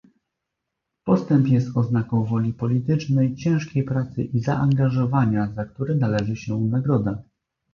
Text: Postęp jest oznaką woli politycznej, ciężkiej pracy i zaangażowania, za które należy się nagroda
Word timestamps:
Postęp 1.03 1.47
jest 1.47 1.77
oznaką 1.77 2.25
woli 2.25 2.53
politycznej, 2.53 3.35
ciężkiej 3.35 3.83
pracy 3.83 4.23
i 4.23 4.39
zaangażowania, 4.39 5.53
za 5.55 5.65
które 5.65 5.95
należy 5.95 6.35
się 6.35 6.57
nagroda 6.59 7.21